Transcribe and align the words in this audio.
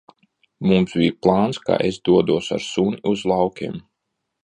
Mums 0.69 0.95
bija 1.01 1.17
plāns, 1.27 1.61
ka 1.69 1.79
es 1.91 2.01
dodos 2.09 2.51
ar 2.59 2.67
suni 2.71 3.01
uz 3.15 3.27
laukiem. 3.35 3.83